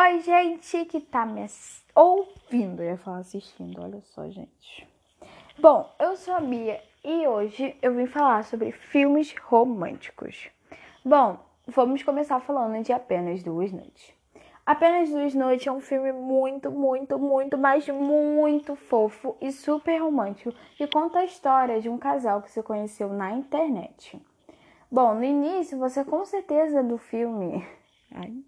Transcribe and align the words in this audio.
Oi, 0.00 0.20
gente 0.20 0.84
que 0.84 1.00
tá 1.00 1.26
me 1.26 1.44
ouvindo. 1.92 2.80
Eu 2.80 2.90
ia 2.90 2.96
falar 2.96 3.18
assistindo, 3.18 3.82
olha 3.82 4.00
só, 4.02 4.30
gente. 4.30 4.88
Bom, 5.58 5.92
eu 5.98 6.16
sou 6.16 6.34
a 6.34 6.40
Bia 6.40 6.80
e 7.02 7.26
hoje 7.26 7.76
eu 7.82 7.92
vim 7.92 8.06
falar 8.06 8.44
sobre 8.44 8.70
filmes 8.70 9.34
românticos. 9.42 10.50
Bom, 11.04 11.40
vamos 11.66 12.04
começar 12.04 12.38
falando 12.38 12.80
de 12.84 12.92
Apenas 12.92 13.42
Duas 13.42 13.72
Noites. 13.72 14.14
Apenas 14.64 15.10
Duas 15.10 15.34
Noites 15.34 15.66
é 15.66 15.72
um 15.72 15.80
filme 15.80 16.12
muito, 16.12 16.70
muito, 16.70 17.18
muito, 17.18 17.58
mas 17.58 17.88
muito 17.88 18.76
fofo 18.76 19.36
e 19.40 19.50
super 19.50 20.00
romântico 20.00 20.56
que 20.76 20.86
conta 20.86 21.18
a 21.18 21.24
história 21.24 21.80
de 21.80 21.88
um 21.88 21.98
casal 21.98 22.40
que 22.40 22.52
se 22.52 22.62
conheceu 22.62 23.08
na 23.12 23.32
internet. 23.32 24.16
Bom, 24.88 25.16
no 25.16 25.24
início 25.24 25.76
você 25.76 26.04
com 26.04 26.24
certeza 26.24 26.84
do 26.84 26.98
filme. 26.98 27.66
Ai, 28.14 28.44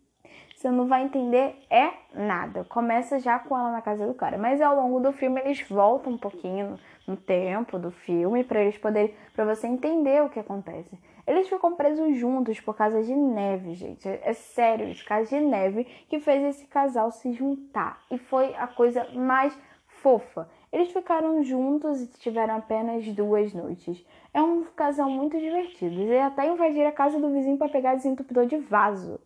você 0.60 0.70
não 0.70 0.86
vai 0.86 1.04
entender 1.04 1.56
é 1.70 1.90
nada. 2.12 2.64
Começa 2.64 3.18
já 3.18 3.38
com 3.38 3.56
ela 3.56 3.72
na 3.72 3.80
casa 3.80 4.06
do 4.06 4.12
cara, 4.12 4.36
mas 4.36 4.60
ao 4.60 4.76
longo 4.76 5.00
do 5.00 5.10
filme 5.10 5.40
eles 5.40 5.66
voltam 5.66 6.12
um 6.12 6.18
pouquinho 6.18 6.78
no 7.06 7.16
tempo 7.16 7.78
do 7.78 7.90
filme 7.90 8.44
para 8.44 8.60
eles 8.60 8.76
poderem 8.76 9.14
para 9.34 9.46
você 9.46 9.66
entender 9.66 10.22
o 10.22 10.28
que 10.28 10.38
acontece. 10.38 10.98
Eles 11.26 11.48
ficam 11.48 11.74
presos 11.74 12.14
juntos 12.14 12.60
por 12.60 12.76
causa 12.76 13.02
de 13.02 13.14
neve, 13.14 13.72
gente. 13.72 14.06
É, 14.06 14.20
é 14.22 14.34
sério, 14.34 14.94
por 14.94 15.04
causa 15.06 15.30
de 15.30 15.40
neve 15.40 15.84
que 16.10 16.20
fez 16.20 16.42
esse 16.42 16.66
casal 16.66 17.10
se 17.10 17.32
juntar 17.32 17.98
e 18.10 18.18
foi 18.18 18.54
a 18.54 18.66
coisa 18.66 19.08
mais 19.14 19.58
fofa. 19.86 20.46
Eles 20.70 20.92
ficaram 20.92 21.42
juntos 21.42 22.02
e 22.02 22.06
tiveram 22.18 22.56
apenas 22.56 23.06
duas 23.14 23.54
noites. 23.54 24.04
É 24.34 24.42
um 24.42 24.64
casal 24.76 25.08
muito 25.08 25.38
divertido. 25.38 26.02
Eles 26.02 26.20
até 26.20 26.46
invadiram 26.46 26.88
a 26.88 26.92
casa 26.92 27.18
do 27.18 27.30
vizinho 27.30 27.56
para 27.56 27.70
pegar 27.70 27.94
desentupidor 27.94 28.44
de 28.44 28.58
vaso. 28.58 29.18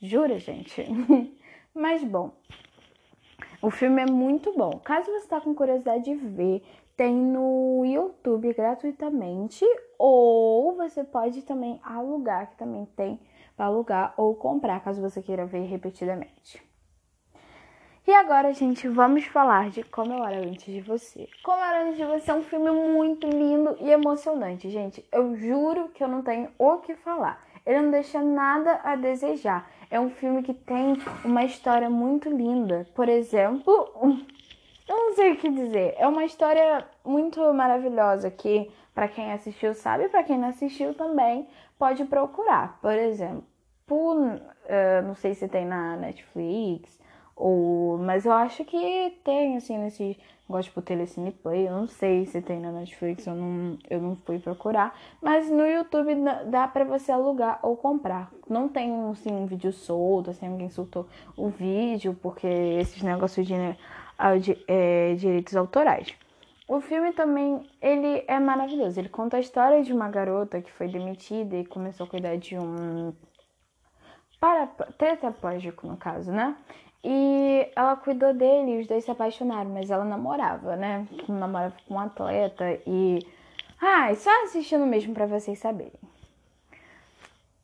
Jura, 0.00 0.38
gente? 0.38 0.84
Mas 1.74 2.04
bom, 2.04 2.32
o 3.60 3.70
filme 3.70 4.02
é 4.02 4.06
muito 4.06 4.56
bom. 4.56 4.78
Caso 4.84 5.10
você 5.10 5.24
está 5.24 5.40
com 5.40 5.54
curiosidade 5.54 6.04
de 6.04 6.14
ver, 6.14 6.62
tem 6.96 7.14
no 7.14 7.84
YouTube 7.84 8.52
gratuitamente 8.54 9.64
ou 9.98 10.76
você 10.76 11.02
pode 11.02 11.42
também 11.42 11.80
alugar, 11.82 12.50
que 12.50 12.56
também 12.56 12.86
tem 12.96 13.18
para 13.56 13.66
alugar 13.66 14.14
ou 14.16 14.36
comprar, 14.36 14.78
caso 14.84 15.02
você 15.02 15.20
queira 15.20 15.44
ver 15.44 15.64
repetidamente. 15.64 16.62
E 18.06 18.14
agora, 18.14 18.54
gente, 18.54 18.88
vamos 18.88 19.24
falar 19.26 19.68
de 19.68 19.82
Como 19.82 20.14
Eu 20.14 20.24
Era 20.24 20.38
Antes 20.38 20.64
de 20.64 20.80
Você. 20.80 21.28
Como 21.42 21.58
Eu 21.58 21.64
Era 21.64 21.82
Antes 21.84 21.96
de 21.96 22.04
Você 22.04 22.30
é 22.30 22.34
um 22.34 22.42
filme 22.42 22.70
muito 22.70 23.26
lindo 23.26 23.76
e 23.80 23.90
emocionante, 23.90 24.70
gente. 24.70 25.04
Eu 25.12 25.36
juro 25.36 25.88
que 25.88 26.02
eu 26.02 26.08
não 26.08 26.22
tenho 26.22 26.48
o 26.56 26.78
que 26.78 26.94
falar. 26.94 27.46
Ele 27.66 27.82
não 27.82 27.90
deixa 27.90 28.22
nada 28.22 28.80
a 28.82 28.96
desejar. 28.96 29.70
É 29.90 29.98
um 29.98 30.10
filme 30.10 30.42
que 30.42 30.52
tem 30.52 30.98
uma 31.24 31.44
história 31.44 31.88
muito 31.88 32.28
linda. 32.28 32.86
Por 32.94 33.08
exemplo, 33.08 33.72
eu 34.86 34.96
não 34.96 35.14
sei 35.14 35.32
o 35.32 35.36
que 35.36 35.48
dizer. 35.50 35.94
É 35.98 36.06
uma 36.06 36.24
história 36.24 36.86
muito 37.04 37.40
maravilhosa 37.54 38.30
que, 38.30 38.70
para 38.94 39.08
quem 39.08 39.32
assistiu, 39.32 39.74
sabe, 39.74 40.08
para 40.08 40.22
quem 40.22 40.38
não 40.38 40.48
assistiu 40.48 40.94
também, 40.94 41.48
pode 41.78 42.04
procurar. 42.04 42.78
Por 42.80 42.92
exemplo, 42.92 43.44
uh, 43.90 45.06
não 45.06 45.14
sei 45.14 45.34
se 45.34 45.48
tem 45.48 45.64
na 45.64 45.96
Netflix, 45.96 46.98
ou, 47.38 47.98
mas 47.98 48.26
eu 48.26 48.32
acho 48.32 48.64
que 48.64 49.18
tem, 49.24 49.56
assim, 49.56 49.78
nesse 49.78 50.18
Gosto 50.48 50.72
por 50.72 50.82
Telecine 50.82 51.30
Play, 51.30 51.68
eu 51.68 51.72
não 51.72 51.86
sei 51.86 52.24
se 52.24 52.40
tem 52.40 52.58
na 52.58 52.72
Netflix, 52.72 53.26
eu 53.26 53.34
não, 53.34 53.78
eu 53.90 54.00
não 54.00 54.16
fui 54.16 54.38
procurar. 54.38 54.98
Mas 55.20 55.50
no 55.50 55.64
YouTube 55.66 56.14
dá 56.46 56.66
pra 56.66 56.84
você 56.84 57.12
alugar 57.12 57.60
ou 57.62 57.76
comprar. 57.76 58.32
Não 58.48 58.66
tem, 58.66 58.90
assim, 59.10 59.30
um 59.30 59.44
vídeo 59.44 59.72
solto, 59.72 60.30
assim, 60.30 60.48
alguém 60.48 60.70
soltou 60.70 61.06
o 61.36 61.48
vídeo, 61.50 62.18
porque 62.22 62.46
esses 62.46 63.02
negócios 63.02 63.46
de, 63.46 63.54
né, 63.54 63.76
de 64.40 64.56
é, 64.66 65.14
direitos 65.16 65.54
autorais. 65.54 66.14
O 66.66 66.80
filme 66.80 67.12
também, 67.12 67.68
ele 67.80 68.24
é 68.26 68.40
maravilhoso. 68.40 68.98
Ele 68.98 69.08
conta 69.10 69.36
a 69.36 69.40
história 69.40 69.82
de 69.82 69.92
uma 69.92 70.08
garota 70.08 70.62
que 70.62 70.72
foi 70.72 70.88
demitida 70.88 71.56
e 71.56 71.66
começou 71.66 72.06
a 72.06 72.08
cuidar 72.08 72.36
de 72.36 72.58
um... 72.58 73.12
Para, 74.40 74.66
tetraplégico, 74.66 75.86
no 75.86 75.96
caso, 75.96 76.30
né? 76.30 76.56
E 77.02 77.70
ela 77.76 77.96
cuidou 77.96 78.34
dele 78.34 78.80
os 78.80 78.86
dois 78.86 79.04
se 79.04 79.10
apaixonaram, 79.10 79.70
mas 79.70 79.90
ela 79.90 80.04
namorava, 80.04 80.76
né? 80.76 81.06
Namorava 81.28 81.74
com 81.86 81.94
um 81.94 82.00
atleta 82.00 82.64
e. 82.86 83.20
Ah, 83.80 84.12
só 84.14 84.30
assistindo 84.44 84.84
mesmo 84.86 85.14
para 85.14 85.26
vocês 85.26 85.58
saberem. 85.58 85.92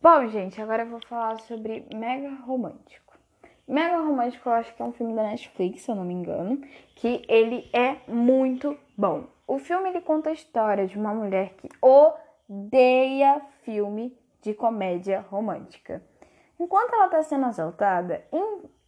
Bom, 0.01 0.29
gente, 0.29 0.61
agora 0.61 0.83
eu 0.83 0.91
vou 0.91 1.01
falar 1.01 1.41
sobre 1.41 1.87
Mega 1.93 2.31
Romântico. 2.45 3.05
Mega 3.67 3.97
Romântico 3.97 4.49
eu 4.49 4.53
acho 4.53 4.75
que 4.75 4.83
é 4.83 4.85
um 4.85 4.93
filme 4.93 5.15
da 5.15 5.23
Netflix, 5.23 5.83
se 5.83 5.91
eu 5.91 5.95
não 5.95 6.05
me 6.05 6.13
engano, 6.13 6.61
que 6.95 7.25
ele 7.27 7.69
é 7.73 7.97
muito 8.07 8.77
bom. 8.97 9.25
O 9.47 9.59
filme 9.59 9.89
ele 9.89 10.03
conta 10.03 10.31
a 10.31 10.35
história 10.35 10.87
de 10.87 10.99
uma 10.99 11.13
mulher 11.15 11.55
que 11.55 11.69
odeia 11.81 13.41
filme 13.63 14.17
de 14.43 14.53
comédia 14.53 15.25
romântica. 15.31 16.03
Enquanto 16.61 16.95
ela 16.95 17.07
está 17.07 17.23
sendo 17.23 17.47
assaltada, 17.47 18.23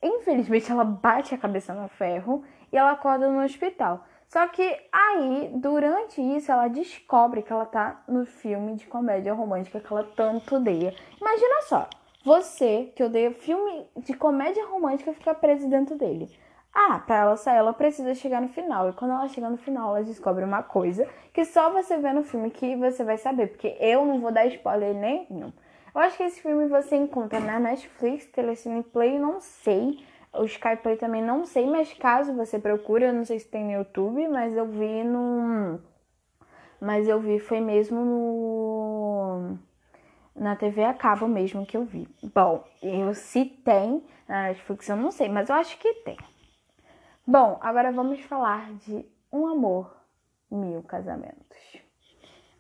infelizmente 0.07 0.71
ela 0.71 0.85
bate 0.85 1.35
a 1.35 1.39
cabeça 1.39 1.75
no 1.75 1.89
ferro 1.89 2.43
e 2.73 2.77
ela 2.77 2.93
acorda 2.93 3.29
no 3.29 3.43
hospital. 3.43 4.05
Só 4.29 4.47
que 4.49 4.77
aí, 4.93 5.51
durante 5.55 6.21
isso, 6.21 6.51
ela 6.51 6.69
descobre 6.69 7.43
que 7.43 7.53
ela 7.53 7.65
tá 7.65 8.03
no 8.09 8.27
filme 8.27 8.75
de 8.75 8.87
comédia 8.87 9.33
romântica 9.33 9.81
que 9.81 9.93
ela 9.93 10.05
tanto 10.17 10.57
odeia. 10.57 10.95
Imagina 11.21 11.63
só, 11.63 11.89
você 12.25 12.93
que 12.97 13.05
odeia 13.05 13.31
filme 13.31 13.87
de 13.97 14.15
comédia 14.15 14.67
romântica 14.67 15.13
ficar 15.13 15.35
preso 15.35 15.69
dentro 15.69 15.97
dele. 15.97 16.29
Ah, 16.75 16.99
pra 16.99 17.17
ela 17.17 17.37
sair, 17.37 17.57
ela 17.57 17.73
precisa 17.73 18.15
chegar 18.15 18.43
no 18.43 18.49
final. 18.49 18.91
E 18.91 18.93
quando 18.93 19.13
ela 19.13 19.29
chega 19.29 19.49
no 19.49 19.57
final, 19.57 19.97
ela 19.97 20.05
descobre 20.05 20.45
uma 20.45 20.63
coisa 20.63 21.09
que 21.33 21.45
só 21.45 21.71
você 21.71 21.97
vê 21.97 22.13
no 22.13 22.23
filme 22.23 22.51
que 22.51 22.77
você 22.77 23.03
vai 23.03 23.17
saber. 23.17 23.47
Porque 23.47 23.79
eu 23.81 24.05
não 24.05 24.21
vou 24.21 24.31
dar 24.31 24.45
spoiler 24.47 24.95
nenhum. 24.95 25.53
Eu 25.97 26.01
acho 26.03 26.19
que 26.19 26.25
esse 26.25 26.43
filme 26.43 26.69
você 26.69 26.95
encontra 26.95 27.41
na 27.41 27.59
Netflix, 27.59 28.27
Telecine 28.27 28.83
Play, 28.83 29.19
não 29.19 29.41
sei. 29.41 30.05
O 30.31 30.45
Sky 30.45 30.77
Play 30.83 30.99
também 30.99 31.23
não 31.23 31.47
sei, 31.47 31.65
mas 31.65 31.91
caso 31.95 32.35
você 32.35 32.59
procure, 32.59 33.07
eu 33.07 33.15
não 33.15 33.25
sei 33.25 33.39
se 33.39 33.49
tem 33.49 33.65
no 33.65 33.73
YouTube, 33.73 34.29
mas 34.29 34.55
eu 34.55 34.67
vi 34.67 35.03
no. 35.03 35.81
Mas 36.79 37.09
eu 37.09 37.19
vi, 37.19 37.39
foi 37.39 37.63
mesmo 37.63 38.05
no. 38.05 39.59
Na 40.35 40.55
TV 40.55 40.85
a 40.85 40.93
cabo 40.93 41.27
mesmo 41.27 41.65
que 41.65 41.79
eu 41.79 41.87
vi. 41.87 42.07
Bom, 42.35 42.63
eu 42.83 43.15
se 43.15 43.47
tem 43.47 44.05
na 44.29 44.49
Netflix, 44.49 44.91
eu 44.91 44.97
não 44.97 45.11
sei, 45.11 45.31
mas 45.31 45.49
eu 45.49 45.55
acho 45.55 45.79
que 45.79 45.95
tem. 46.05 46.19
Bom, 47.27 47.59
agora 47.63 47.91
vamos 47.91 48.21
falar 48.21 48.71
de 48.75 49.03
Um 49.33 49.47
Amor, 49.47 49.97
Mil 50.51 50.83
Casamentos 50.83 51.86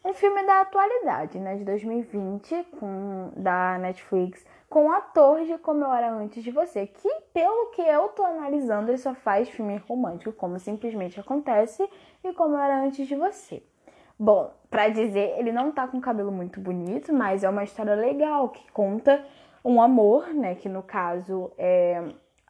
um 0.06 0.12
filme 0.12 0.40
da 0.46 0.60
atualidade, 0.60 1.36
né, 1.40 1.56
de 1.56 1.64
2020, 1.64 2.64
com, 2.78 3.32
da 3.36 3.76
Netflix, 3.78 4.46
com 4.70 4.86
o 4.86 4.92
ator 4.92 5.44
de 5.44 5.58
Como 5.58 5.82
Eu 5.82 5.92
Era 5.92 6.12
Antes 6.12 6.44
de 6.44 6.52
Você, 6.52 6.86
que, 6.86 7.08
pelo 7.34 7.70
que 7.70 7.82
eu 7.82 8.08
tô 8.10 8.24
analisando, 8.24 8.90
ele 8.90 8.98
só 8.98 9.14
faz 9.14 9.48
filme 9.48 9.76
romântico, 9.88 10.32
como 10.32 10.60
simplesmente 10.60 11.18
acontece, 11.18 11.88
e 12.22 12.32
Como 12.34 12.54
Eu 12.54 12.60
Era 12.60 12.84
Antes 12.84 13.08
de 13.08 13.16
Você. 13.16 13.64
Bom, 14.16 14.52
para 14.70 14.88
dizer, 14.88 15.34
ele 15.38 15.50
não 15.50 15.72
tá 15.72 15.88
com 15.88 16.00
cabelo 16.00 16.30
muito 16.30 16.60
bonito, 16.60 17.12
mas 17.12 17.42
é 17.42 17.48
uma 17.48 17.64
história 17.64 17.96
legal 17.96 18.48
que 18.50 18.70
conta 18.70 19.24
um 19.64 19.82
amor, 19.82 20.32
né, 20.32 20.54
que 20.54 20.68
no 20.68 20.84
caso 20.84 21.50
é 21.58 22.00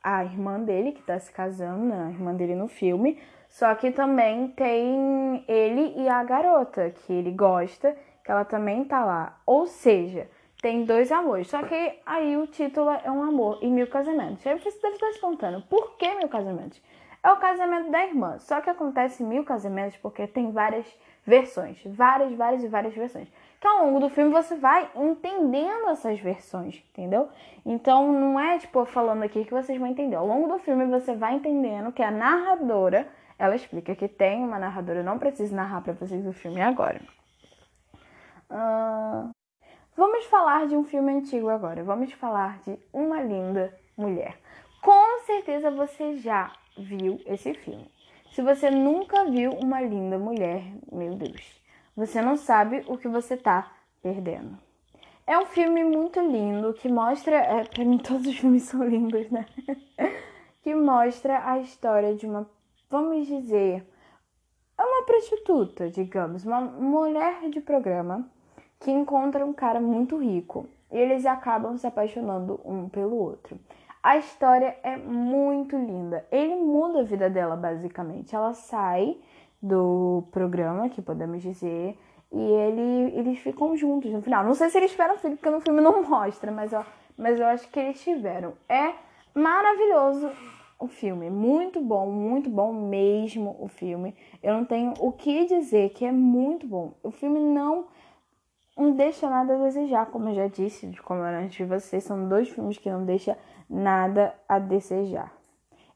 a 0.03 0.23
irmã 0.23 0.61
dele 0.61 0.93
que 0.93 1.03
tá 1.03 1.19
se 1.19 1.33
casando, 1.33 1.87
né, 1.87 2.05
a 2.07 2.11
irmã 2.11 2.35
dele 2.35 2.55
no 2.55 2.69
filme, 2.69 3.19
só 3.49 3.75
que 3.75 3.91
também 3.91 4.49
tem 4.49 5.45
ele 5.49 5.95
e 5.97 6.09
a 6.09 6.23
garota, 6.25 6.91
que 6.91 7.13
ele 7.13 7.31
gosta, 7.31 7.97
que 8.25 8.31
ela 8.31 8.45
também 8.45 8.85
tá 8.85 9.05
lá. 9.05 9.39
Ou 9.47 9.67
seja, 9.67 10.29
tem 10.61 10.85
dois 10.85 11.13
amores. 11.13 11.49
Só 11.49 11.63
que 11.63 12.01
aí 12.05 12.37
o 12.37 12.47
título 12.47 12.91
é 12.91 13.11
um 13.11 13.23
amor 13.23 13.59
e 13.63 13.69
mil 13.69 13.87
casamentos. 13.87 14.47
Aí 14.47 14.59
você 14.59 14.71
deve 14.81 14.95
estar 14.95 15.13
se 15.13 15.21
perguntando, 15.21 15.63
por 15.63 15.97
que 15.97 16.13
mil 16.15 16.29
casamentos? 16.29 16.83
É 17.23 17.33
o 17.33 17.37
casamento 17.37 17.91
da 17.91 18.05
irmã. 18.05 18.39
Só 18.39 18.61
que 18.61 18.71
acontece 18.71 19.23
mil 19.23 19.45
casamentos 19.45 19.97
porque 19.99 20.27
tem 20.27 20.51
várias 20.51 20.87
versões. 21.27 21.81
Várias, 21.85 22.33
várias 22.33 22.63
e 22.63 22.69
várias 22.69 22.95
versões. 22.95 23.29
Que 23.61 23.67
ao 23.67 23.85
longo 23.85 24.01
do 24.01 24.09
filme 24.09 24.31
você 24.31 24.55
vai 24.55 24.89
entendendo 24.95 25.89
essas 25.89 26.21
versões, 26.21 26.83
entendeu? 26.93 27.29
Então 27.65 28.13
não 28.13 28.39
é 28.39 28.59
tipo 28.59 28.85
falando 28.85 29.23
aqui 29.23 29.45
que 29.45 29.53
vocês 29.53 29.79
vão 29.79 29.89
entender. 29.89 30.17
Ao 30.17 30.27
longo 30.27 30.47
do 30.47 30.59
filme 30.59 30.87
você 30.87 31.15
vai 31.15 31.35
entendendo 31.35 31.91
que 31.91 32.03
a 32.03 32.11
narradora 32.11 33.09
ela 33.39 33.55
explica 33.55 33.95
que 33.95 34.09
tem 34.09 34.45
uma 34.45 34.59
narradora, 34.59 35.01
eu 35.01 35.05
não 35.05 35.19
preciso 35.19 35.55
narrar 35.55 35.83
para 35.83 35.93
vocês 35.93 36.27
o 36.27 36.33
filme 36.33 36.61
agora. 36.61 37.01
Uh, 38.51 39.31
vamos 39.97 40.25
falar 40.27 40.67
de 40.67 40.77
um 40.77 40.85
filme 40.85 41.13
antigo 41.13 41.49
agora. 41.49 41.83
Vamos 41.83 42.13
falar 42.13 42.59
de 42.61 42.79
Uma 42.93 43.21
Linda 43.21 43.77
Mulher. 43.97 44.39
Com 44.81 45.21
certeza 45.25 45.71
você 45.71 46.17
já 46.17 46.53
viu 46.79 47.21
esse 47.27 47.55
filme. 47.55 47.91
Se 48.33 48.43
você 48.43 48.71
nunca 48.71 49.25
viu 49.25 49.53
Uma 49.53 49.81
Linda 49.81 50.19
Mulher, 50.19 50.63
meu 50.93 51.15
Deus, 51.15 51.61
você 51.97 52.21
não 52.21 52.37
sabe 52.37 52.85
o 52.87 52.99
que 52.99 53.09
você 53.09 53.35
está 53.35 53.73
perdendo. 54.03 54.59
É 55.27 55.37
um 55.39 55.47
filme 55.47 55.83
muito 55.83 56.21
lindo 56.21 56.73
que 56.75 56.89
mostra. 56.89 57.37
É, 57.37 57.65
pra 57.65 57.85
mim, 57.85 57.99
todos 57.99 58.27
os 58.27 58.39
filmes 58.39 58.63
são 58.63 58.85
lindos, 58.85 59.29
né? 59.29 59.45
que 60.63 60.75
mostra 60.75 61.51
a 61.51 61.59
história 61.59 62.15
de 62.15 62.27
uma. 62.27 62.49
Vamos 62.89 63.27
dizer. 63.27 63.85
É 64.79 64.83
uma 64.83 65.05
prostituta, 65.05 65.91
digamos, 65.91 66.45
uma 66.45 66.61
mulher 66.61 67.49
de 67.51 67.61
programa 67.61 68.29
que 68.79 68.91
encontra 68.91 69.45
um 69.45 69.53
cara 69.53 69.81
muito 69.81 70.19
rico 70.19 70.69
e 70.93 70.99
eles 70.99 71.27
acabam 71.27 71.77
se 71.77 71.87
apaixonando 71.87 72.61
um 72.65 72.89
pelo 72.89 73.17
outro. 73.17 73.59
A 74.03 74.19
história 74.19 74.79
é 74.85 74.97
muito 74.97 75.77
linda. 75.77 76.25
Ele 76.31 76.55
muda 76.55 77.01
a 77.01 77.03
vida 77.03 77.29
dela, 77.29 77.57
basicamente. 77.57 78.37
Ela 78.37 78.53
sai 78.53 79.19
do 79.61 80.29
programa, 80.31 80.89
que 80.89 81.03
podemos 81.03 81.43
dizer, 81.43 81.99
e 82.31 82.41
ele, 82.41 83.19
eles 83.19 83.39
ficam 83.41 83.77
juntos 83.77 84.13
no 84.13 84.23
final. 84.23 84.45
Não 84.45 84.55
sei 84.55 84.71
se 84.71 84.79
eles 84.79 84.93
tiveram 84.93 85.19
filho, 85.19 85.37
porque 85.37 85.51
no 85.51 85.61
filme 85.61 85.81
não 85.81 86.03
mostra, 86.09 86.53
mas, 86.53 86.73
ó, 86.73 86.85
mas 87.19 87.41
eu 87.41 87.47
acho 87.47 87.69
que 87.69 87.81
eles 87.81 88.01
tiveram. 88.01 88.53
É 88.69 88.95
maravilhoso 89.35 90.31
o 90.79 90.87
filme. 90.87 91.31
Muito 91.31 91.81
bom, 91.81 92.11
muito 92.11 92.51
bom 92.51 92.73
mesmo 92.73 93.57
o 93.59 93.69
filme. 93.69 94.15
Eu 94.43 94.55
não 94.55 94.65
tenho 94.65 94.95
o 95.01 95.13
que 95.13 95.45
dizer 95.47 95.91
que 95.91 96.05
é 96.05 96.13
muito 96.13 96.67
bom. 96.67 96.93
O 97.03 97.11
filme 97.11 97.41
não 97.41 97.87
não 98.77 98.93
deixa 98.93 99.31
nada 99.31 99.55
a 99.55 99.59
desejar, 99.59 100.07
como 100.11 100.29
eu 100.29 100.35
já 100.35 100.49
disse, 100.49 100.87
como 101.03 101.23
era 101.23 101.41
antes 101.41 101.57
de 101.57 101.65
vocês, 101.65 102.05
são 102.05 102.29
dois 102.29 102.51
filmes 102.51 102.77
que 102.77 102.91
não 102.91 103.07
deixam 103.07 103.35
nada 103.71 104.35
a 104.47 104.59
desejar. 104.59 105.33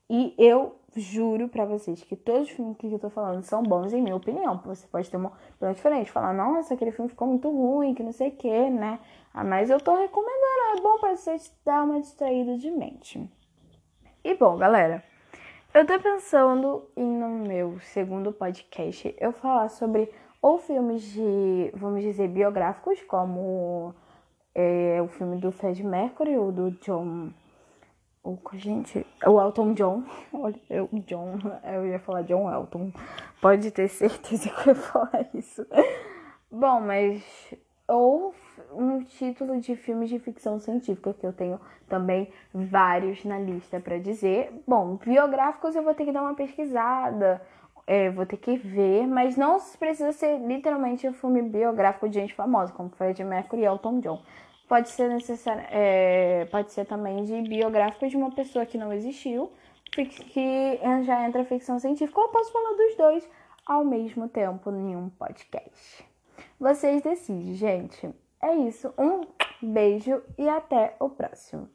E 0.09 0.35
eu 0.39 0.75
juro 0.97 1.49
para 1.49 1.67
vocês 1.67 2.03
que 2.03 2.17
todos 2.17 2.49
os 2.49 2.51
filmes 2.51 2.77
que 2.79 2.87
eu 2.87 2.99
tô 2.99 3.11
falando 3.11 3.43
são 3.43 3.63
bons, 3.63 3.93
em 3.93 4.01
minha 4.03 4.17
opinião. 4.17 4.61
Você 4.65 4.87
pode 4.89 5.11
ter 5.11 5.17
uma 5.19 5.33
opinião 5.57 5.75
diferente, 5.75 6.11
falar, 6.11 6.33
nossa, 6.33 6.75
aquele 6.75 6.91
filme 6.91 7.11
ficou 7.11 7.29
muito 7.29 7.51
ruim, 7.51 7.95
que 7.95 8.03
não 8.03 8.13
sei 8.13 8.29
o 8.29 8.37
que, 8.37 8.71
né? 8.71 8.99
Ah, 9.33 9.45
mas 9.45 9.71
eu 9.71 9.79
tô 9.79 9.95
recomendando, 9.95 10.79
é 10.79 10.81
bom 10.81 10.99
pra 10.99 11.15
vocês 11.15 11.55
dar 11.65 11.85
uma 11.85 12.01
distraída 12.01 12.57
de 12.57 12.71
mente. 12.71 13.31
E 14.23 14.35
bom, 14.35 14.59
galera, 14.59 15.03
eu 15.73 15.87
tô 15.87 15.99
pensando 15.99 16.87
em 16.95 17.07
no 17.07 17.29
meu 17.47 17.81
segundo 17.81 18.31
podcast 18.31 19.17
eu 19.19 19.33
falar 19.33 19.71
sobre 19.71 20.13
ou 20.43 20.59
filmes 20.59 21.03
de, 21.05 21.71
vamos 21.75 22.03
dizer, 22.03 22.29
biográficos, 22.29 23.03
como 23.05 23.95
é, 24.55 25.01
o 25.01 25.09
filme 25.09 25.39
do 25.39 25.51
Fred 25.51 25.83
Mercury 25.83 26.37
ou 26.37 26.53
do 26.53 26.71
John 26.73 27.33
o, 28.23 28.39
gente, 28.53 29.07
o 29.27 29.41
Elton 29.41 29.73
John, 29.73 30.05
olha, 30.35 30.61
eu, 30.69 30.87
John, 31.07 31.39
eu 31.65 31.87
ia 31.87 31.99
falar 31.99 32.21
John 32.23 32.53
Elton, 32.53 32.93
pode 33.41 33.71
ter 33.71 33.89
certeza 33.89 34.51
que 34.51 34.69
eu 34.69 34.75
ia 34.75 34.81
falar 34.83 35.31
isso. 35.33 35.67
Bom, 36.51 36.81
mas, 36.81 37.23
ou 37.89 38.35
um 38.73 39.03
título 39.05 39.61
de 39.61 39.77
filmes 39.77 40.09
de 40.09 40.19
ficção 40.19 40.59
científica, 40.59 41.15
que 41.15 41.27
eu 41.27 41.33
tenho 41.33 41.61
também 41.89 42.33
vários 42.53 43.25
na 43.25 43.39
lista 43.39 43.81
para 43.81 43.99
dizer. 43.99 44.53
Bom, 44.67 44.97
biográficos 44.97 45.75
eu 45.75 45.83
vou 45.83 45.95
ter 45.95 46.05
que 46.05 46.13
dar 46.13 46.23
uma 46.23 46.35
pesquisada, 46.35 47.41
é, 47.87 48.11
vou 48.11 48.27
ter 48.27 48.37
que 48.37 48.57
ver, 48.57 49.07
mas 49.07 49.37
não 49.37 49.59
precisa 49.79 50.13
ser 50.13 50.39
literalmente 50.39 51.09
um 51.09 51.13
filme 51.13 51.43
biográfico 51.43 52.09
de 52.09 52.21
gente 52.21 52.35
famosa, 52.35 52.73
como 52.73 52.91
Fred 52.91 53.23
Mercury 53.25 53.63
e 53.63 53.65
Elton 53.65 54.01
John 54.01 54.23
pode 54.71 54.89
ser 54.91 55.09
necessário, 55.09 55.65
é, 55.69 56.45
pode 56.45 56.71
ser 56.71 56.87
também 56.87 57.25
de 57.25 57.43
biográfico 57.43 58.07
de 58.07 58.17
uma 58.17 58.31
pessoa 58.31 58.65
que 58.65 58.79
não 58.79 58.93
existiu, 58.93 59.51
que 59.93 60.79
já 61.05 61.27
entra 61.27 61.45
ficção 61.45 61.77
científica, 61.81 62.21
ou 62.21 62.29
posso 62.29 62.53
falar 62.53 62.77
dos 62.77 62.97
dois 62.97 63.29
ao 63.67 63.85
mesmo 63.85 64.29
tempo 64.29 64.71
em 64.71 64.95
um 64.95 65.11
podcast. 65.11 66.09
Vocês 66.59 67.03
decidem, 67.03 67.53
gente. 67.55 68.15
É 68.43 68.55
isso. 68.55 68.93
Um 68.99 69.27
beijo 69.63 70.23
e 70.39 70.49
até 70.49 70.97
o 70.99 71.11
próximo. 71.11 71.69